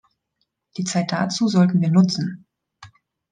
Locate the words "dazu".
1.11-1.47